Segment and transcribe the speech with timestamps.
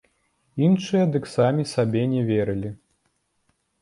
[0.67, 2.69] Іншыя дык самі сабе не верылі.